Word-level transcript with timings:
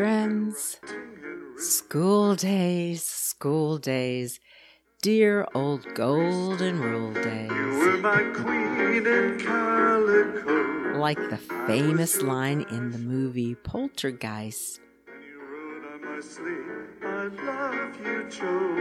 friends. 0.00 0.80
School 1.58 2.34
days, 2.34 3.02
school 3.02 3.76
days, 3.76 4.40
dear 5.02 5.46
old 5.54 5.84
golden 5.94 6.80
rule 6.80 7.12
You 7.14 7.22
days. 7.22 7.50
were 7.50 7.98
my 7.98 8.22
queen 8.34 9.06
in 9.06 9.38
calico. 9.38 10.98
Like 10.98 11.18
the 11.28 11.36
famous 11.66 12.22
line 12.22 12.64
in 12.70 12.92
the 12.92 12.98
movie 13.12 13.54
Poltergeist. 13.56 14.80
You 15.06 15.36
rode 15.52 15.84
on 15.92 16.00
my 16.08 16.20
sleigh. 16.20 16.80
I 17.02 17.24
love 17.50 17.92
you, 18.02 18.26
Joe, 18.30 18.72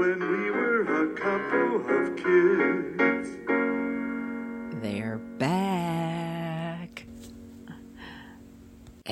when 0.00 0.18
we 0.32 0.50
were 0.50 0.82
a 1.04 1.14
couple 1.14 1.74
of 1.98 2.16
kids. 2.16 3.53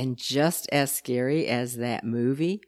And 0.02 0.16
just 0.16 0.68
as 0.72 0.90
scary 0.90 1.46
as 1.46 1.76
that 1.76 2.02
movie, 2.02 2.60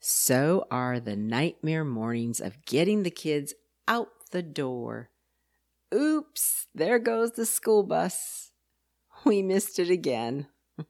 so 0.00 0.66
are 0.70 0.98
the 0.98 1.16
nightmare 1.16 1.84
mornings 1.84 2.40
of 2.40 2.64
getting 2.64 3.02
the 3.02 3.10
kids 3.10 3.52
out 3.86 4.08
the 4.30 4.42
door. 4.42 5.10
Oops, 5.94 6.66
there 6.74 6.98
goes 6.98 7.32
the 7.32 7.44
school 7.44 7.82
bus. 7.82 8.52
We 9.26 9.42
missed 9.42 9.78
it 9.78 9.90
again. 9.90 10.46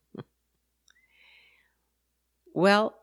well, 2.54 2.94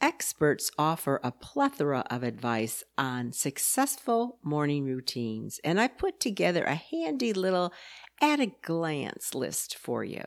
experts 0.00 0.72
offer 0.76 1.20
a 1.22 1.30
plethora 1.30 2.04
of 2.10 2.24
advice 2.24 2.82
on 2.98 3.30
successful 3.30 4.40
morning 4.42 4.86
routines, 4.86 5.60
and 5.62 5.80
I 5.80 5.86
put 5.86 6.18
together 6.18 6.64
a 6.64 6.74
handy 6.74 7.32
little 7.32 7.72
at 8.20 8.40
a 8.40 8.50
glance 8.60 9.36
list 9.36 9.76
for 9.76 10.02
you. 10.02 10.24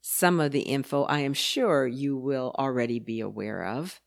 Some 0.00 0.40
of 0.40 0.52
the 0.52 0.62
info 0.62 1.04
I 1.04 1.20
am 1.20 1.34
sure 1.34 1.86
you 1.86 2.16
will 2.16 2.54
already 2.58 2.98
be 2.98 3.20
aware 3.20 3.64
of. 3.64 4.00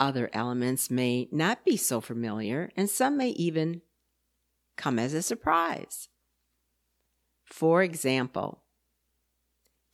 Other 0.00 0.30
elements 0.32 0.90
may 0.90 1.28
not 1.32 1.64
be 1.64 1.76
so 1.76 2.00
familiar, 2.00 2.70
and 2.76 2.88
some 2.88 3.16
may 3.16 3.30
even 3.30 3.82
come 4.76 4.98
as 4.98 5.12
a 5.12 5.22
surprise. 5.22 6.08
For 7.44 7.82
example, 7.82 8.62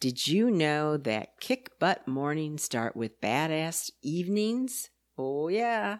did 0.01 0.27
you 0.27 0.51
know 0.51 0.99
that 0.99 1.41
kick 1.41 1.79
butt 1.79 2.07
mornings 2.07 2.63
start 2.63 2.95
with 2.95 3.21
badass 3.21 3.91
evenings? 4.03 4.91
Oh, 5.17 5.49
yeah. 5.49 5.99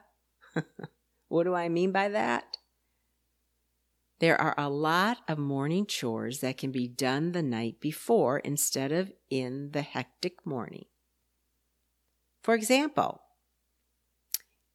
what 1.29 1.45
do 1.45 1.55
I 1.55 1.69
mean 1.71 1.93
by 1.93 2.09
that? 2.09 2.54
There 4.21 4.41
are 4.41 4.55
a 4.57 4.71
lot 4.71 5.19
of 5.29 5.39
morning 5.39 5.87
chores 5.87 6.41
that 6.41 6.57
can 6.57 6.71
be 6.71 6.87
done 6.87 7.33
the 7.33 7.43
night 7.43 7.81
before 7.81 8.39
instead 8.39 8.93
of 8.93 9.13
in 9.29 9.73
the 9.73 9.83
hectic 9.83 10.47
morning. 10.47 10.87
For 12.43 12.55
example, 12.55 13.23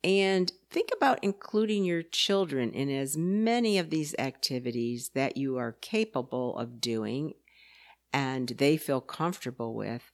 and 0.04 0.52
think 0.70 0.90
about 0.96 1.20
including 1.22 1.84
your 1.84 2.04
children 2.04 2.72
in 2.72 2.90
as 2.90 3.18
many 3.18 3.78
of 3.78 3.90
these 3.90 4.16
activities 4.18 5.12
that 5.14 5.38
you 5.38 5.58
are 5.58 5.74
capable 5.74 6.58
of 6.58 6.80
doing 6.80 7.34
and 8.14 8.50
they 8.50 8.78
feel 8.78 9.02
comfortable 9.02 9.76
with. 9.76 10.12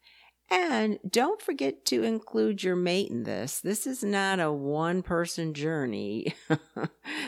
And 0.50 1.00
don't 1.10 1.42
forget 1.42 1.86
to 1.86 2.04
include 2.04 2.64
your 2.64 2.76
mate 2.76 3.10
in 3.10 3.24
this. 3.24 3.60
This 3.60 3.88
is 3.88 4.04
not 4.04 4.40
a 4.40 4.52
one 4.52 5.02
person 5.02 5.54
journey. 5.54 6.36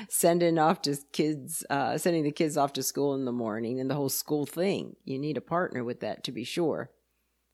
sending 0.09 0.57
off 0.57 0.81
to 0.83 0.97
kids, 1.11 1.63
uh, 1.69 1.97
sending 1.97 2.23
the 2.23 2.31
kids 2.31 2.57
off 2.57 2.73
to 2.73 2.83
school 2.83 3.13
in 3.15 3.25
the 3.25 3.31
morning 3.31 3.79
and 3.79 3.89
the 3.89 3.95
whole 3.95 4.09
school 4.09 4.45
thing. 4.45 4.95
You 5.03 5.19
need 5.19 5.37
a 5.37 5.41
partner 5.41 5.83
with 5.83 5.99
that 6.01 6.23
to 6.25 6.31
be 6.31 6.43
sure 6.43 6.91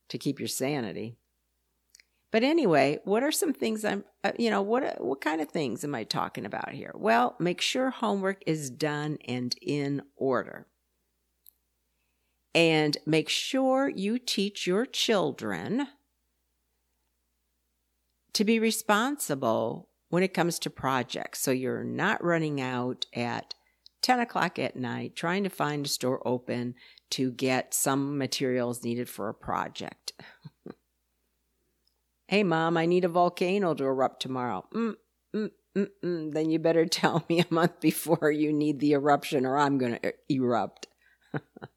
to 0.10 0.18
keep 0.18 0.40
your 0.40 0.48
sanity. 0.48 1.18
But 2.32 2.44
anyway, 2.44 3.00
what 3.04 3.22
are 3.22 3.32
some 3.32 3.54
things 3.54 3.86
I'm, 3.86 4.04
uh, 4.24 4.32
you 4.40 4.50
know, 4.50 4.64
what 4.64 5.00
what 5.00 5.22
kind 5.22 5.40
of 5.40 5.50
things 5.50 5.84
am 5.84 5.94
I 5.94 6.04
talking 6.04 6.46
about 6.46 6.72
here? 6.72 6.92
Well, 6.96 7.36
make 7.40 7.62
sure 7.62 7.92
homework 7.92 8.42
is 8.48 8.72
done 8.72 9.20
and 9.28 9.56
in 9.62 10.02
order. 10.16 10.68
And 12.56 12.98
make 13.06 13.30
sure 13.30 13.90
you 13.90 14.20
teach 14.20 14.68
your 14.68 14.86
children 14.86 15.88
to 18.34 18.44
be 18.44 18.60
responsible 18.60 19.90
when 20.10 20.24
it 20.24 20.34
comes 20.34 20.60
to 20.60 20.70
projects. 20.70 21.40
So 21.40 21.52
you're 21.52 21.84
not 21.84 22.24
running 22.24 22.62
out 22.62 23.06
at 23.14 23.56
10 24.04 24.20
o'clock 24.20 24.60
at 24.60 24.76
night 24.76 25.16
trying 25.16 25.44
to 25.44 25.50
find 25.50 25.86
a 25.86 25.90
store 25.90 26.22
open 26.28 26.76
to 27.12 27.32
get 27.32 27.74
some 27.74 28.18
materials 28.18 28.84
needed 28.84 29.10
for 29.10 29.30
a 29.30 29.34
project. 29.34 30.14
hey, 32.28 32.44
mom, 32.44 32.78
I 32.78 32.86
need 32.86 33.06
a 33.06 33.10
volcano 33.10 33.74
to 33.74 33.84
erupt 33.84 34.22
tomorrow. 34.22 34.66
Mm, 34.74 34.96
mm, 35.36 35.52
mm, 35.76 35.88
mm. 36.04 36.34
Then 36.34 36.50
you 36.50 36.60
better 36.60 36.86
tell 36.88 37.26
me 37.30 37.40
a 37.40 37.46
month 37.50 37.80
before 37.80 38.30
you 38.32 38.52
need 38.52 38.80
the 38.80 38.94
eruption 38.94 39.46
or 39.46 39.58
I'm 39.58 39.78
going 39.78 39.98
to 40.00 40.14
erupt. 40.30 40.88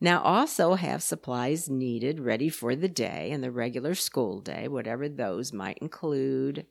Now, 0.00 0.22
also 0.22 0.74
have 0.74 1.02
supplies 1.02 1.70
needed 1.70 2.20
ready 2.20 2.50
for 2.50 2.76
the 2.76 2.88
day 2.88 3.30
and 3.30 3.42
the 3.42 3.50
regular 3.50 3.94
school 3.94 4.40
day, 4.40 4.68
whatever 4.68 5.08
those 5.08 5.52
might 5.52 5.78
include. 5.78 6.66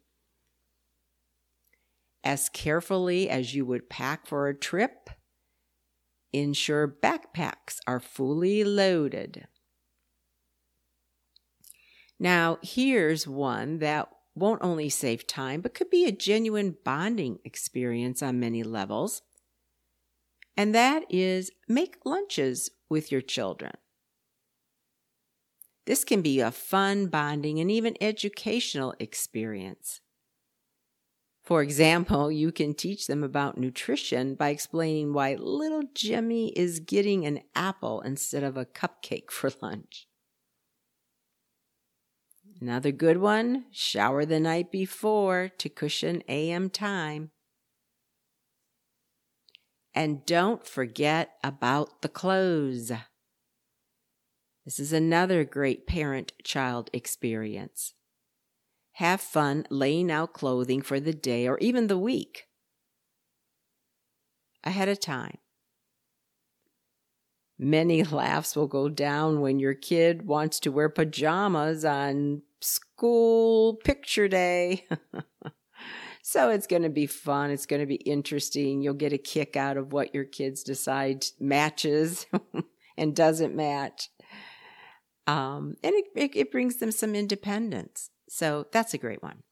As 2.24 2.50
carefully 2.50 3.30
as 3.30 3.56
you 3.56 3.66
would 3.66 3.90
pack 3.90 4.28
for 4.28 4.47
a 4.47 4.53
trip, 4.53 5.09
ensure 6.34 6.88
backpacks 6.88 7.80
are 7.88 8.00
fully 8.00 8.63
loaded. 8.63 9.47
Now, 12.19 12.59
here's 12.62 13.28
one 13.28 13.80
that 13.80 14.09
won't 14.36 14.63
only 14.63 14.90
save 14.90 15.28
time, 15.28 15.62
but 15.62 15.74
could 15.74 15.90
be 15.90 16.06
a 16.06 16.12
genuine 16.12 16.78
bonding 16.84 17.40
experience 17.44 18.22
on 18.22 18.40
many 18.40 18.63
levels. 18.63 19.22
And 20.57 20.73
that 20.73 21.03
is 21.09 21.51
make 21.67 21.97
lunches 22.05 22.69
with 22.89 23.11
your 23.11 23.21
children. 23.21 23.73
This 25.85 26.03
can 26.03 26.21
be 26.21 26.39
a 26.39 26.51
fun, 26.51 27.07
bonding, 27.07 27.59
and 27.59 27.69
even 27.69 27.95
educational 28.01 28.95
experience. 28.99 30.01
For 31.44 31.61
example, 31.61 32.31
you 32.31 32.51
can 32.51 32.73
teach 32.73 33.05
them 33.05 33.23
about 33.23 33.57
nutrition 33.57 34.33
by 34.33 34.49
explaining 34.49 35.13
why 35.13 35.35
little 35.35 35.83
Jimmy 35.94 36.51
is 36.55 36.79
getting 36.79 37.23
an 37.25 37.41
apple 37.53 38.01
instead 38.01 38.44
of 38.44 38.57
a 38.57 38.65
cupcake 38.65 39.29
for 39.29 39.51
lunch. 39.61 40.07
Another 42.59 42.91
good 42.91 43.17
one 43.17 43.65
shower 43.71 44.25
the 44.25 44.39
night 44.39 44.71
before 44.71 45.51
to 45.59 45.69
cushion 45.69 46.23
AM 46.27 46.71
time. 46.71 47.29
And 49.95 50.25
don't 50.25 50.67
forget 50.67 51.31
about 51.41 52.01
the 52.01 52.09
clothes. 52.09 52.92
This 54.65 54.77
is 54.77 54.92
another 54.92 55.45
great 55.45 55.88
parent 55.88 56.33
child 56.44 56.89
experience. 56.92 57.94
Have 58.94 59.21
fun 59.21 59.65
laying 59.69 60.12
out 60.12 60.33
clothing 60.33 60.81
for 60.81 61.00
the 61.00 61.13
day 61.13 61.47
or 61.47 61.57
even 61.59 61.88
the 61.88 61.97
week 61.97 62.47
ahead 64.65 64.89
of 64.89 65.00
time. 65.00 65.38
Many 67.57 68.03
laughs 68.03 68.53
will 68.56 68.68
go 68.68 68.89
down 68.89 69.39
when 69.39 69.59
your 69.59 69.75
kid 69.75 70.27
wants 70.27 70.59
to 70.62 70.71
wear 70.71 70.89
pajamas 70.89 71.86
on 71.86 72.42
school 72.59 73.75
picture 73.75 74.27
day. 74.27 74.86
So 76.27 76.50
it's 76.50 76.66
going 76.66 76.81
to 76.81 76.89
be 76.89 77.06
fun. 77.06 77.51
It's 77.51 77.68
going 77.68 77.81
to 77.81 77.86
be 77.86 77.95
interesting. 77.95 78.81
You'll 78.81 78.95
get 78.95 79.13
a 79.13 79.18
kick 79.19 79.56
out 79.56 79.77
of 79.77 79.94
what 79.94 80.16
your 80.16 80.24
kids 80.24 80.63
decide 80.63 81.24
matches 81.39 82.25
and 82.98 83.16
doesn't 83.16 83.56
match. 83.56 84.10
Um, 85.27 85.75
and 85.83 85.94
it, 85.94 86.06
it, 86.16 86.36
it 86.36 86.51
brings 86.51 86.77
them 86.77 86.92
some 86.92 87.13
independence. 87.13 88.10
So 88.27 88.66
that's 88.72 88.95
a 88.95 88.98
great 88.98 89.22
one. 89.22 89.44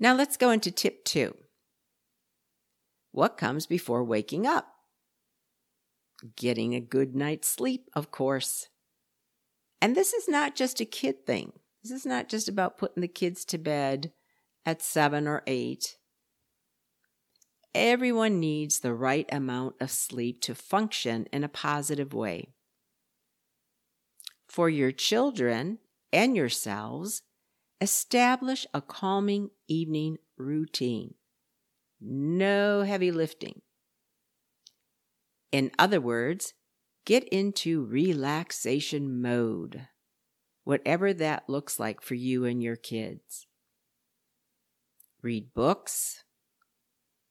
Now 0.00 0.16
let's 0.16 0.36
go 0.36 0.50
into 0.50 0.72
tip 0.72 1.04
two. 1.04 1.36
What 3.12 3.38
comes 3.38 3.66
before 3.68 4.02
waking 4.02 4.48
up? 4.48 4.66
getting 6.36 6.74
a 6.74 6.80
good 6.80 7.16
night's 7.16 7.48
sleep, 7.48 7.88
of 7.94 8.10
course. 8.10 8.68
And 9.80 9.96
this 9.96 10.12
is 10.12 10.28
not 10.28 10.54
just 10.54 10.80
a 10.80 10.84
kid 10.84 11.26
thing. 11.26 11.52
This 11.82 11.92
is 11.92 12.06
not 12.06 12.28
just 12.28 12.48
about 12.48 12.78
putting 12.78 13.00
the 13.00 13.08
kids 13.08 13.44
to 13.46 13.58
bed 13.58 14.12
at 14.64 14.82
seven 14.82 15.26
or 15.26 15.42
eight. 15.46 15.96
Everyone 17.74 18.38
needs 18.38 18.80
the 18.80 18.94
right 18.94 19.26
amount 19.32 19.76
of 19.80 19.90
sleep 19.90 20.40
to 20.42 20.54
function 20.54 21.26
in 21.32 21.42
a 21.42 21.48
positive 21.48 22.12
way. 22.12 22.48
For 24.48 24.68
your 24.68 24.92
children 24.92 25.78
and 26.12 26.36
yourselves, 26.36 27.22
establish 27.80 28.66
a 28.74 28.82
calming 28.82 29.50
evening 29.66 30.18
routine. 30.36 31.14
No 32.00 32.82
heavy 32.82 33.10
lifting. 33.10 33.62
In 35.50 35.70
other 35.78 36.00
words, 36.00 36.54
get 37.06 37.24
into 37.28 37.84
relaxation 37.84 39.20
mode, 39.20 39.88
whatever 40.64 41.12
that 41.14 41.48
looks 41.48 41.78
like 41.78 42.00
for 42.00 42.14
you 42.14 42.44
and 42.44 42.62
your 42.62 42.76
kids. 42.76 43.46
Read 45.22 45.54
books, 45.54 46.24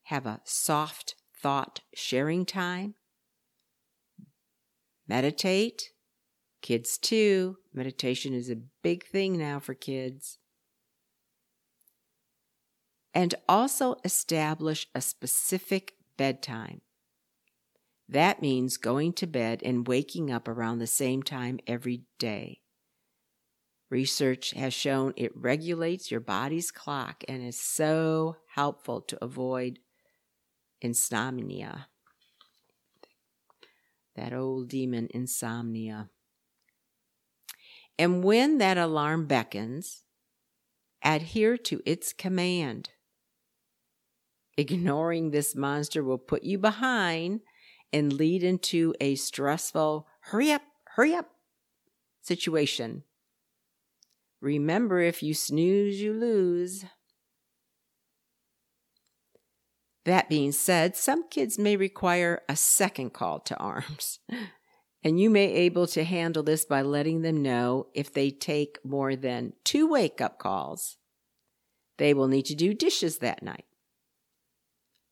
have 0.03 0.25
a 0.25 0.41
soft 0.45 1.15
thought 1.41 1.81
sharing 1.93 2.45
time, 2.45 2.95
meditate. 5.07 5.91
Kids, 6.61 6.99
too. 6.99 7.57
Meditation 7.73 8.35
is 8.35 8.49
a 8.49 8.61
big 8.83 9.03
thing 9.03 9.35
now 9.35 9.59
for 9.59 9.73
kids. 9.73 10.37
And 13.13 13.33
also 13.49 13.95
establish 14.05 14.87
a 14.93 15.01
specific 15.01 15.93
bedtime. 16.17 16.81
That 18.07 18.41
means 18.41 18.77
going 18.77 19.13
to 19.13 19.27
bed 19.27 19.61
and 19.63 19.87
waking 19.87 20.31
up 20.31 20.47
around 20.47 20.79
the 20.79 20.87
same 20.87 21.23
time 21.23 21.59
every 21.65 22.03
day. 22.19 22.59
Research 23.91 24.51
has 24.51 24.73
shown 24.73 25.13
it 25.17 25.35
regulates 25.35 26.09
your 26.09 26.21
body's 26.21 26.71
clock 26.71 27.25
and 27.27 27.43
is 27.43 27.59
so 27.59 28.38
helpful 28.55 29.01
to 29.01 29.21
avoid 29.21 29.79
insomnia. 30.79 31.88
That 34.15 34.31
old 34.31 34.69
demon, 34.69 35.09
insomnia. 35.13 36.09
And 37.99 38.23
when 38.23 38.59
that 38.59 38.77
alarm 38.77 39.27
beckons, 39.27 40.03
adhere 41.03 41.57
to 41.57 41.81
its 41.85 42.13
command. 42.13 42.91
Ignoring 44.55 45.31
this 45.31 45.53
monster 45.53 46.01
will 46.01 46.17
put 46.17 46.43
you 46.43 46.57
behind 46.57 47.41
and 47.91 48.13
lead 48.13 48.41
into 48.41 48.93
a 49.01 49.15
stressful, 49.15 50.07
hurry 50.21 50.49
up, 50.49 50.61
hurry 50.95 51.13
up 51.13 51.29
situation. 52.21 53.03
Remember, 54.41 54.99
if 54.99 55.21
you 55.21 55.33
snooze, 55.33 56.01
you 56.01 56.13
lose. 56.13 56.85
That 60.05 60.29
being 60.29 60.51
said, 60.51 60.95
some 60.95 61.29
kids 61.29 61.59
may 61.59 61.75
require 61.75 62.41
a 62.49 62.55
second 62.55 63.13
call 63.13 63.39
to 63.41 63.55
arms. 63.57 64.19
And 65.03 65.19
you 65.19 65.29
may 65.29 65.51
able 65.51 65.88
to 65.88 66.03
handle 66.03 66.43
this 66.43 66.63
by 66.63 66.83
letting 66.83 67.21
them 67.21 67.41
know 67.41 67.88
if 67.93 68.13
they 68.13 68.29
take 68.29 68.77
more 68.83 69.15
than 69.15 69.53
two 69.63 69.88
wake 69.88 70.21
up 70.21 70.38
calls, 70.38 70.97
they 71.97 72.13
will 72.13 72.27
need 72.27 72.45
to 72.45 72.55
do 72.55 72.73
dishes 72.73 73.17
that 73.17 73.41
night. 73.41 73.65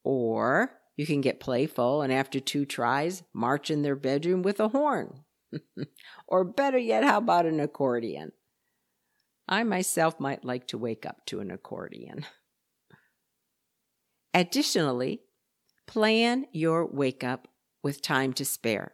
Or 0.03 0.79
you 0.95 1.07
can 1.07 1.21
get 1.21 1.39
playful 1.39 2.01
and 2.01 2.13
after 2.13 2.39
two 2.39 2.65
tries, 2.65 3.23
march 3.33 3.71
in 3.71 3.81
their 3.81 3.95
bedroom 3.95 4.43
with 4.43 4.59
a 4.59 4.67
horn. 4.67 5.23
or 6.27 6.43
better 6.43 6.77
yet, 6.77 7.03
how 7.03 7.17
about 7.17 7.47
an 7.47 7.59
accordion? 7.59 8.31
I 9.51 9.63
myself 9.63 10.19
might 10.19 10.45
like 10.45 10.67
to 10.67 10.77
wake 10.77 11.07
up 11.07 11.25
to 11.25 11.39
an 11.39 11.49
accordion. 11.49 12.25
Additionally, 14.33 15.21
plan 15.87 16.45
your 16.53 16.85
wake 16.85 17.23
up 17.23 17.47
with 17.81 18.03
time 18.03 18.31
to 18.33 18.45
spare. 18.45 18.93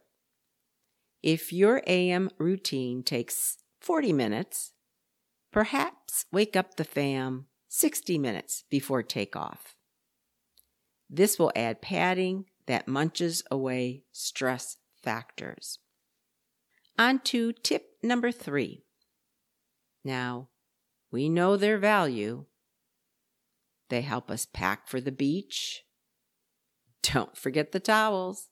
If 1.21 1.51
your 1.51 1.83
AM 1.85 2.29
routine 2.37 3.03
takes 3.03 3.57
40 3.81 4.13
minutes, 4.13 4.71
perhaps 5.51 6.25
wake 6.31 6.55
up 6.55 6.75
the 6.75 6.85
fam 6.85 7.47
60 7.67 8.17
minutes 8.17 8.63
before 8.69 9.03
takeoff. 9.03 9.75
This 11.09 11.37
will 11.37 11.51
add 11.53 11.81
padding 11.81 12.45
that 12.65 12.87
munches 12.87 13.43
away 13.51 14.03
stress 14.13 14.77
factors. 15.03 15.79
On 16.97 17.19
to 17.25 17.51
tip 17.51 17.97
number 18.01 18.31
three. 18.31 18.84
Now, 20.05 20.49
we 21.11 21.27
know 21.27 21.57
their 21.57 21.79
value. 21.79 22.45
They 23.89 24.01
help 24.01 24.29
us 24.29 24.45
pack 24.45 24.87
for 24.87 25.01
the 25.01 25.11
beach. 25.11 25.83
Don't 27.01 27.35
forget 27.35 27.71
the 27.71 27.79
towels. 27.79 28.49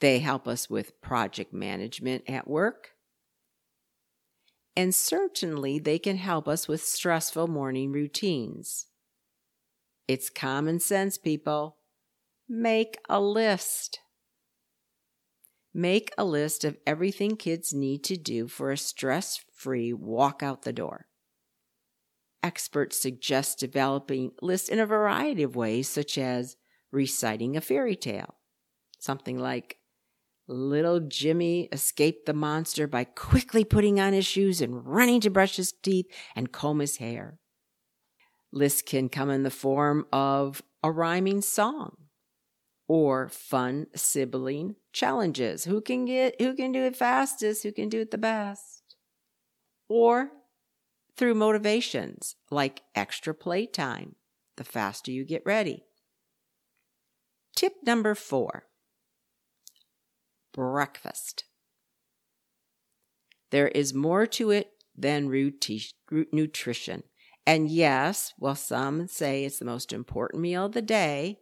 They 0.00 0.20
help 0.20 0.46
us 0.46 0.70
with 0.70 1.00
project 1.00 1.52
management 1.52 2.24
at 2.28 2.48
work. 2.48 2.90
And 4.76 4.94
certainly 4.94 5.78
they 5.78 5.98
can 5.98 6.16
help 6.16 6.48
us 6.48 6.68
with 6.68 6.82
stressful 6.82 7.48
morning 7.48 7.92
routines. 7.92 8.86
It's 10.06 10.30
common 10.30 10.80
sense, 10.80 11.16
people. 11.18 11.78
Make 12.48 12.98
a 13.08 13.20
list. 13.20 14.00
Make 15.76 16.12
a 16.16 16.24
list 16.24 16.64
of 16.64 16.78
everything 16.86 17.36
kids 17.36 17.74
need 17.74 18.04
to 18.04 18.16
do 18.16 18.46
for 18.46 18.70
a 18.70 18.78
stress 18.78 19.40
free 19.52 19.92
walk 19.92 20.40
out 20.40 20.62
the 20.62 20.72
door. 20.72 21.06
Experts 22.44 22.96
suggest 22.96 23.58
developing 23.58 24.30
lists 24.40 24.68
in 24.68 24.78
a 24.78 24.86
variety 24.86 25.42
of 25.42 25.56
ways, 25.56 25.88
such 25.88 26.16
as 26.16 26.56
reciting 26.92 27.56
a 27.56 27.60
fairy 27.60 27.96
tale, 27.96 28.36
something 29.00 29.36
like 29.36 29.78
Little 30.46 31.00
Jimmy 31.00 31.68
escaped 31.72 32.26
the 32.26 32.34
monster 32.34 32.86
by 32.86 33.02
quickly 33.04 33.64
putting 33.64 33.98
on 33.98 34.12
his 34.12 34.26
shoes 34.26 34.60
and 34.60 34.86
running 34.86 35.20
to 35.22 35.30
brush 35.30 35.56
his 35.56 35.72
teeth 35.72 36.06
and 36.36 36.52
comb 36.52 36.78
his 36.78 36.98
hair. 36.98 37.38
Lists 38.52 38.82
can 38.82 39.08
come 39.08 39.30
in 39.30 39.42
the 39.42 39.50
form 39.50 40.06
of 40.12 40.62
a 40.84 40.92
rhyming 40.92 41.40
song 41.40 41.96
or 42.86 43.28
fun 43.28 43.86
sibling 43.96 44.76
challenges. 44.94 45.64
Who 45.64 45.82
can 45.82 46.06
get 46.06 46.40
who 46.40 46.54
can 46.54 46.72
do 46.72 46.82
it 46.84 46.96
fastest, 46.96 47.62
who 47.62 47.72
can 47.72 47.90
do 47.90 48.00
it 48.00 48.10
the 48.10 48.18
best? 48.18 48.96
Or 49.88 50.30
through 51.16 51.34
motivations 51.34 52.36
like 52.50 52.82
extra 52.94 53.34
playtime, 53.34 54.14
the 54.56 54.64
faster 54.64 55.10
you 55.10 55.24
get 55.26 55.42
ready. 55.44 55.84
Tip 57.54 57.74
number 57.84 58.14
4 58.14 58.64
breakfast. 60.54 61.44
There 63.50 63.68
is 63.68 63.92
more 63.92 64.26
to 64.26 64.50
it 64.50 64.70
than 64.96 65.28
nutrition. 66.32 67.02
And 67.46 67.68
yes, 67.68 68.32
while 68.38 68.54
some 68.54 69.06
say 69.08 69.44
it's 69.44 69.58
the 69.58 69.64
most 69.64 69.92
important 69.92 70.42
meal 70.42 70.66
of 70.66 70.72
the 70.72 70.82
day, 70.82 71.40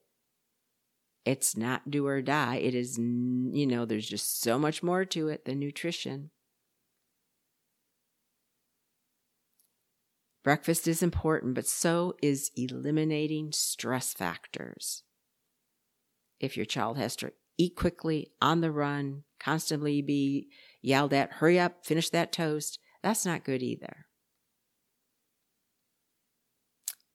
it's 1.25 1.57
not 1.57 1.91
do 1.91 2.07
or 2.07 2.21
die. 2.21 2.57
It 2.57 2.75
is, 2.75 2.99
you 2.99 3.67
know, 3.67 3.85
there's 3.85 4.09
just 4.09 4.41
so 4.41 4.59
much 4.59 4.83
more 4.83 5.05
to 5.07 5.29
it 5.29 5.45
than 5.45 5.61
nutrition. 5.61 6.31
Breakfast 10.43 10.89
is 10.89 11.03
important, 11.03 11.55
but 11.55 11.69
so 11.69 12.15
is 12.21 12.51
eliminating 12.57 13.53
stress 13.53 14.13
factors. 14.13 15.05
If 16.41 16.57
your 16.57 16.67
child 16.67 16.99
has 16.99 17.15
to 17.17 17.33
eat 17.57 17.77
quickly, 17.77 18.33
on 18.41 18.61
the 18.61 18.73
run, 18.73 19.23
constantly 19.39 20.03
be 20.03 20.49
yelled 20.81 21.13
at, 21.13 21.35
hurry 21.35 21.61
up, 21.61 21.87
finish 21.87 22.11
that 22.11 22.33
toast. 22.33 22.81
That's 23.05 23.25
not 23.25 23.45
good 23.45 23.63
either. 23.63 24.07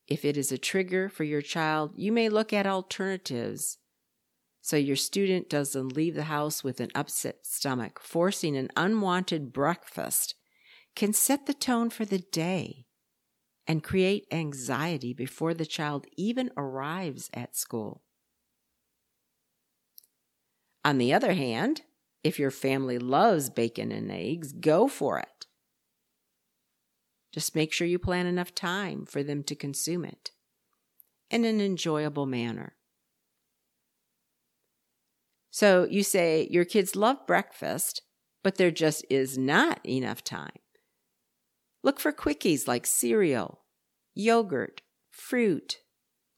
If 0.06 0.24
it 0.24 0.38
is 0.38 0.50
a 0.50 0.56
trigger 0.56 1.10
for 1.10 1.24
your 1.24 1.42
child, 1.42 1.92
you 1.96 2.12
may 2.12 2.30
look 2.30 2.54
at 2.54 2.66
alternatives 2.66 3.76
so 4.60 4.76
your 4.76 4.96
student 4.96 5.48
doesn't 5.48 5.96
leave 5.96 6.14
the 6.14 6.24
house 6.24 6.62
with 6.62 6.80
an 6.80 6.90
upset 6.94 7.46
stomach. 7.46 8.00
Forcing 8.00 8.56
an 8.56 8.68
unwanted 8.76 9.52
breakfast 9.52 10.34
can 10.94 11.12
set 11.12 11.46
the 11.46 11.54
tone 11.54 11.90
for 11.90 12.04
the 12.04 12.18
day 12.18 12.86
and 13.66 13.84
create 13.84 14.26
anxiety 14.32 15.12
before 15.12 15.54
the 15.54 15.66
child 15.66 16.06
even 16.16 16.50
arrives 16.56 17.30
at 17.34 17.54
school. 17.54 18.02
On 20.84 20.98
the 20.98 21.12
other 21.12 21.34
hand, 21.34 21.82
if 22.24 22.38
your 22.38 22.50
family 22.50 22.98
loves 22.98 23.50
bacon 23.50 23.92
and 23.92 24.10
eggs, 24.10 24.52
go 24.52 24.88
for 24.88 25.18
it. 25.18 25.46
Just 27.32 27.54
make 27.54 27.72
sure 27.72 27.86
you 27.86 27.98
plan 27.98 28.26
enough 28.26 28.54
time 28.54 29.04
for 29.04 29.22
them 29.22 29.42
to 29.44 29.54
consume 29.54 30.04
it 30.04 30.30
in 31.30 31.44
an 31.44 31.60
enjoyable 31.60 32.26
manner. 32.26 32.77
So 35.50 35.86
you 35.90 36.02
say 36.02 36.46
your 36.50 36.64
kids 36.64 36.94
love 36.94 37.26
breakfast, 37.26 38.02
but 38.42 38.56
there 38.56 38.70
just 38.70 39.04
is 39.10 39.38
not 39.38 39.80
enough 39.86 40.22
time. 40.22 40.58
Look 41.82 42.00
for 42.00 42.12
quickies 42.12 42.68
like 42.68 42.86
cereal, 42.86 43.60
yogurt, 44.14 44.82
fruit, 45.10 45.78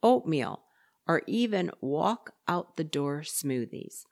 oatmeal, 0.03 0.63
or 1.07 1.23
even 1.27 1.71
walk 1.81 2.33
out 2.47 2.77
the 2.77 2.85
door 2.85 3.21
smoothies. 3.21 4.03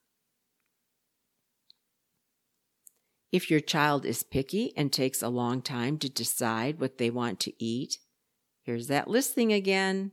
If 3.30 3.50
your 3.50 3.60
child 3.60 4.06
is 4.06 4.22
picky 4.22 4.72
and 4.76 4.92
takes 4.92 5.22
a 5.22 5.28
long 5.28 5.60
time 5.60 5.98
to 5.98 6.08
decide 6.08 6.80
what 6.80 6.96
they 6.96 7.10
want 7.10 7.40
to 7.40 7.52
eat, 7.62 7.98
here's 8.62 8.86
that 8.86 9.08
list 9.08 9.34
thing 9.34 9.52
again. 9.52 10.12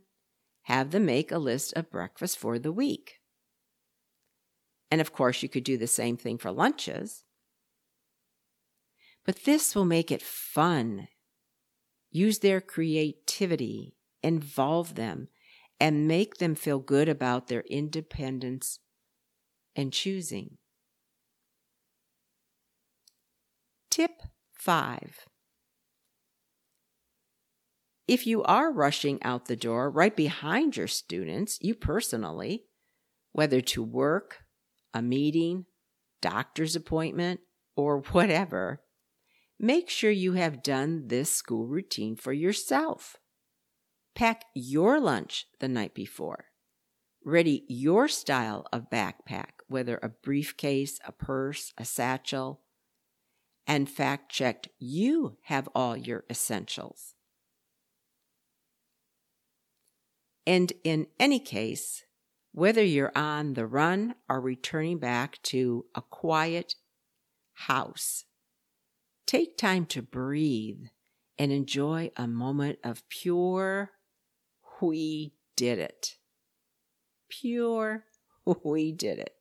Have 0.64 0.92
them 0.92 1.06
make 1.06 1.32
a 1.32 1.38
list 1.38 1.74
of 1.74 1.90
breakfast 1.90 2.38
for 2.38 2.60
the 2.60 2.74
week. 2.74 3.20
And 4.96 5.02
of 5.02 5.12
course, 5.12 5.44
you 5.44 5.50
could 5.50 5.66
do 5.66 5.78
the 5.78 5.88
same 5.88 6.16
thing 6.16 6.38
for 6.38 6.54
lunches. 6.54 7.26
But 9.26 9.44
this 9.44 9.76
will 9.76 9.84
make 9.84 10.10
it 10.10 10.22
fun. 10.22 11.10
Use 12.12 12.40
their 12.40 12.62
creativity, 12.62 13.98
involve 14.24 14.96
them, 14.96 15.28
and 15.82 16.08
make 16.08 16.36
them 16.38 16.56
feel 16.56 16.80
good 16.80 17.10
about 17.10 17.50
their 17.50 17.66
independence 17.70 18.80
and 19.76 19.92
choosing. 19.92 20.60
Tip 23.92 24.22
5 24.54 25.26
If 28.08 28.26
you 28.26 28.44
are 28.44 28.72
rushing 28.72 29.22
out 29.24 29.48
the 29.48 29.58
door 29.58 29.90
right 29.90 30.16
behind 30.16 30.78
your 30.78 30.88
students, 30.88 31.58
you 31.60 31.76
personally, 31.76 32.64
whether 33.34 33.60
to 33.60 33.84
work, 33.84 34.45
a 34.96 35.02
meeting, 35.02 35.66
doctor's 36.22 36.76
appointment, 36.76 37.42
or 37.76 38.00
whatever, 38.00 38.82
make 39.60 39.90
sure 39.90 40.10
you 40.10 40.34
have 40.34 40.64
done 40.64 41.08
this 41.08 41.30
school 41.30 41.68
routine 41.68 42.16
for 42.16 42.32
yourself. 42.32 43.18
Pack 44.16 44.46
your 44.56 45.00
lunch 45.02 45.48
the 45.60 45.68
night 45.68 45.94
before. 45.94 46.46
Ready 47.26 47.66
your 47.68 48.08
style 48.08 48.66
of 48.72 48.90
backpack, 48.90 49.60
whether 49.68 50.00
a 50.02 50.10
briefcase, 50.10 51.00
a 51.06 51.12
purse, 51.12 51.74
a 51.78 51.84
satchel, 51.84 52.62
and 53.68 53.90
fact 53.90 54.32
checked 54.32 54.70
you 54.80 55.38
have 55.44 55.68
all 55.76 55.98
your 55.98 56.24
essentials. 56.30 57.16
And 60.48 60.72
in 60.84 61.08
any 61.20 61.40
case, 61.40 62.05
whether 62.56 62.84
you're 62.84 63.12
on 63.16 63.54
the 63.54 63.66
run 63.66 64.16
or 64.30 64.40
returning 64.40 64.98
back 64.98 65.42
to 65.44 65.86
a 65.94 66.02
quiet 66.02 66.76
house, 67.54 68.26
take 69.26 69.58
time 69.58 69.86
to 69.86 70.02
breathe 70.02 70.86
and 71.38 71.52
enjoy 71.52 72.12
a 72.16 72.28
moment 72.28 72.80
of 72.84 73.08
pure, 73.10 73.92
we 74.82 75.34
did 75.56 75.80
it. 75.80 76.16
Pure, 77.30 78.06
we 78.64 78.92
did 78.92 79.20
it. 79.20 79.36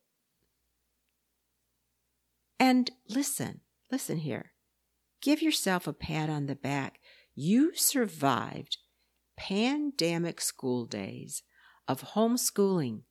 And 2.58 2.90
listen, 3.08 3.60
Listen 3.94 4.18
here. 4.18 4.50
Give 5.22 5.40
yourself 5.40 5.86
a 5.86 5.92
pat 5.92 6.28
on 6.28 6.46
the 6.46 6.56
back. 6.56 6.98
You 7.36 7.76
survived 7.76 8.78
pandemic 9.36 10.40
school 10.40 10.84
days 10.84 11.44
of 11.88 12.14
homeschooling, 12.14 13.02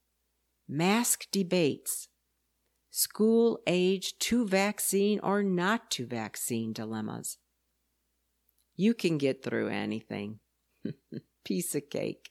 mask 0.68 1.28
debates, 1.32 2.08
school 2.90 3.60
age 3.68 4.18
to 4.20 4.48
vaccine 4.48 5.20
or 5.22 5.44
not 5.44 5.90
to 5.92 6.06
vaccine 6.06 6.74
dilemmas. 6.74 7.38
You 8.76 8.94
can 8.94 9.18
get 9.18 9.44
through 9.44 9.70
anything. 9.70 10.40
Piece 11.46 11.76
of 11.76 11.90
cake. 11.90 12.30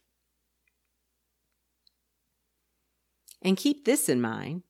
And 3.43 3.57
keep 3.57 3.85
this 3.85 4.09
in 4.09 4.21
mind 4.21 4.63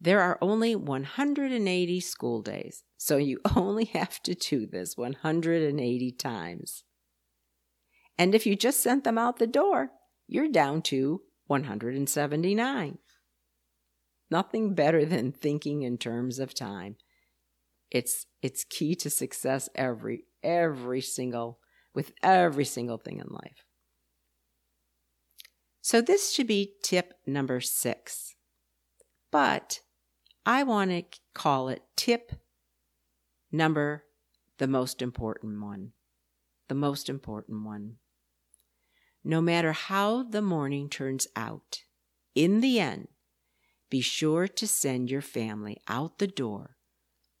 there 0.00 0.20
are 0.20 0.38
only 0.42 0.76
180 0.76 2.00
school 2.00 2.42
days, 2.42 2.84
so 2.96 3.16
you 3.16 3.40
only 3.56 3.86
have 3.86 4.22
to 4.22 4.34
do 4.34 4.66
this 4.66 4.96
180 4.96 6.12
times. 6.12 6.84
And 8.18 8.34
if 8.34 8.46
you 8.46 8.56
just 8.56 8.80
sent 8.80 9.04
them 9.04 9.18
out 9.18 9.38
the 9.38 9.46
door, 9.46 9.90
you're 10.26 10.48
down 10.48 10.82
to 10.82 11.22
179. 11.46 12.98
Nothing 14.30 14.74
better 14.74 15.04
than 15.04 15.32
thinking 15.32 15.82
in 15.82 15.98
terms 15.98 16.38
of 16.38 16.54
time. 16.54 16.96
It's 17.90 18.26
it's 18.42 18.64
key 18.64 18.96
to 18.96 19.10
success 19.10 19.68
every 19.74 20.24
every 20.42 21.00
single 21.00 21.60
with 21.94 22.12
every 22.22 22.64
single 22.64 22.98
thing 22.98 23.18
in 23.18 23.28
life. 23.28 23.64
So 25.80 26.00
this 26.00 26.32
should 26.32 26.48
be 26.48 26.74
tip 26.82 27.14
number 27.26 27.60
6. 27.60 28.34
But 29.30 29.80
I 30.44 30.64
want 30.64 30.90
to 30.90 31.04
call 31.32 31.68
it 31.68 31.82
tip 31.96 32.32
number 33.52 34.04
the 34.58 34.66
most 34.66 35.00
important 35.00 35.62
one. 35.62 35.92
The 36.68 36.74
most 36.74 37.08
important 37.08 37.64
one. 37.64 37.96
No 39.28 39.40
matter 39.40 39.72
how 39.72 40.22
the 40.22 40.40
morning 40.40 40.88
turns 40.88 41.26
out, 41.34 41.82
in 42.36 42.60
the 42.60 42.78
end, 42.78 43.08
be 43.90 44.00
sure 44.00 44.46
to 44.46 44.68
send 44.68 45.10
your 45.10 45.20
family 45.20 45.78
out 45.88 46.18
the 46.18 46.28
door 46.28 46.76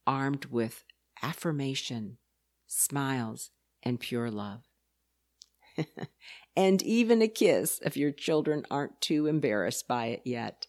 armed 0.04 0.46
with 0.46 0.82
affirmation, 1.22 2.18
smiles, 2.66 3.52
and 3.84 4.00
pure 4.00 4.32
love. 4.32 4.64
and 6.56 6.82
even 6.82 7.22
a 7.22 7.28
kiss 7.28 7.78
if 7.84 7.96
your 7.96 8.10
children 8.10 8.64
aren't 8.68 9.00
too 9.00 9.28
embarrassed 9.28 9.86
by 9.86 10.06
it 10.06 10.22
yet. 10.24 10.66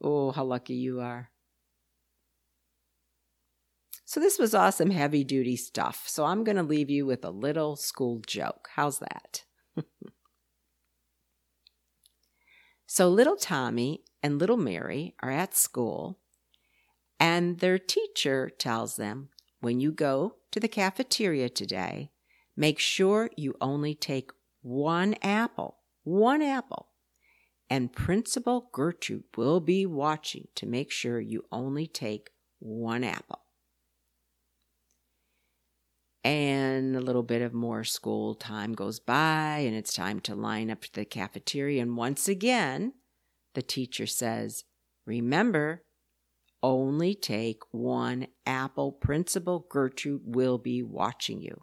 Oh, 0.00 0.30
how 0.30 0.44
lucky 0.44 0.74
you 0.74 1.00
are. 1.00 1.30
So 4.04 4.20
this 4.20 4.38
was 4.38 4.54
awesome 4.54 4.90
heavy 4.92 5.24
duty 5.24 5.56
stuff. 5.56 6.04
So 6.06 6.26
I'm 6.26 6.44
going 6.44 6.58
to 6.58 6.62
leave 6.62 6.90
you 6.90 7.06
with 7.06 7.24
a 7.24 7.30
little 7.30 7.74
school 7.74 8.20
joke. 8.24 8.68
How's 8.76 9.00
that? 9.00 9.42
So 12.90 13.06
little 13.06 13.36
Tommy 13.36 14.02
and 14.22 14.38
little 14.38 14.56
Mary 14.56 15.14
are 15.22 15.30
at 15.30 15.54
school 15.54 16.18
and 17.20 17.58
their 17.58 17.78
teacher 17.78 18.48
tells 18.48 18.96
them, 18.96 19.28
when 19.60 19.78
you 19.78 19.92
go 19.92 20.36
to 20.52 20.58
the 20.58 20.68
cafeteria 20.68 21.50
today, 21.50 22.10
make 22.56 22.78
sure 22.78 23.28
you 23.36 23.54
only 23.60 23.94
take 23.94 24.30
one 24.62 25.16
apple, 25.20 25.76
one 26.02 26.40
apple. 26.40 26.88
And 27.68 27.92
Principal 27.92 28.70
Gertrude 28.72 29.24
will 29.36 29.60
be 29.60 29.84
watching 29.84 30.48
to 30.54 30.64
make 30.64 30.90
sure 30.90 31.20
you 31.20 31.44
only 31.52 31.86
take 31.86 32.30
one 32.58 33.04
apple 33.04 33.42
and 36.24 36.96
a 36.96 37.00
little 37.00 37.22
bit 37.22 37.42
of 37.42 37.54
more 37.54 37.84
school 37.84 38.34
time 38.34 38.72
goes 38.72 38.98
by 39.00 39.58
and 39.58 39.74
it's 39.76 39.94
time 39.94 40.20
to 40.20 40.34
line 40.34 40.70
up 40.70 40.82
to 40.82 40.92
the 40.92 41.04
cafeteria. 41.04 41.82
And 41.82 41.96
once 41.96 42.28
again 42.28 42.94
the 43.54 43.62
teacher 43.62 44.06
says 44.06 44.64
remember 45.06 45.84
only 46.62 47.14
take 47.14 47.62
one 47.70 48.26
apple 48.44 48.90
principal. 48.92 49.66
Gertrude 49.70 50.22
will 50.24 50.58
be 50.58 50.82
watching 50.82 51.40
you. 51.40 51.62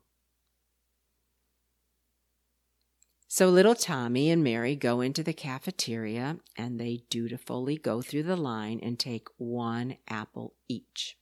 So 3.28 3.50
little 3.50 3.76
tommy 3.76 4.30
and 4.32 4.42
mary 4.42 4.78
go 4.78 5.02
into 5.02 5.22
the 5.22 5.34
cafeteria 5.34 6.38
and 6.58 6.80
they 6.80 7.02
dutifully 7.10 7.78
go 7.78 8.02
through 8.02 8.24
the 8.24 8.38
line 8.38 8.80
and 8.82 8.98
take 8.98 9.28
one 9.38 9.98
apple 10.08 10.54
each. 10.70 11.18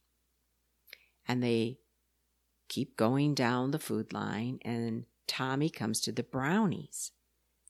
And 1.27 1.41
they 1.41 1.79
keep 2.73 2.97
going 2.97 3.35
down 3.35 3.69
the 3.69 3.77
food 3.77 4.11
line, 4.13 4.57
and 4.63 5.05
Tommy 5.27 5.69
comes 5.69 6.01
to 6.01 6.11
the 6.11 6.23
brownies 6.23 7.11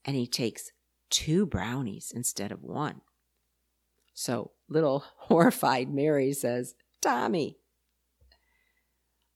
and 0.06 0.16
he 0.16 0.26
takes 0.26 0.72
two 1.10 1.46
brownies 1.46 2.12
instead 2.16 2.52
of 2.52 2.64
one. 2.64 3.02
So 4.14 4.52
little 4.70 5.04
horrified 5.18 5.94
Mary 5.94 6.32
says, 6.32 6.76
Tommy, 7.02 7.58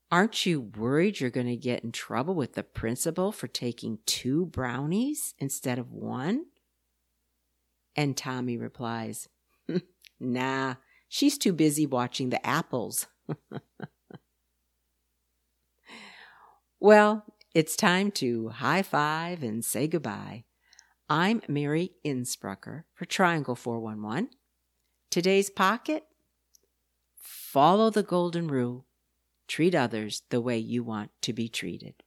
aren't 0.10 0.46
you 0.46 0.62
worried 0.62 1.20
you're 1.20 1.30
going 1.30 1.48
to 1.48 1.58
get 1.58 1.84
in 1.84 1.92
trouble 1.92 2.34
with 2.34 2.54
the 2.54 2.64
principal 2.64 3.32
for 3.34 3.48
taking 3.48 4.00
two 4.06 4.46
brownies 4.46 5.34
instead 5.38 5.80
of 5.80 5.92
one? 5.92 6.46
And 7.96 8.16
Tommy 8.16 8.58
replies, 8.58 9.28
Nah, 10.20 10.76
she's 11.10 11.38
too 11.38 11.52
busy 11.52 11.86
watching 11.86 12.30
the 12.30 12.46
apples. 12.46 13.08
Well, 16.88 17.26
it's 17.54 17.76
time 17.76 18.12
to 18.12 18.48
high 18.48 18.82
five 18.82 19.44
and 19.44 19.66
say 19.66 19.90
goodbye. 19.90 20.46
I'm 21.10 21.42
Mary 21.46 21.92
Insprucker 22.06 22.84
for 22.94 23.04
Triangle 23.04 23.56
411. 23.56 24.30
Today's 25.12 25.50
pocket? 25.50 26.06
Follow 27.20 27.90
the 27.90 28.04
golden 28.04 28.48
rule. 28.48 28.86
Treat 29.50 29.76
others 29.76 30.22
the 30.30 30.40
way 30.40 30.58
you 30.58 30.82
want 30.82 31.12
to 31.24 31.34
be 31.34 31.50
treated. 31.50 32.04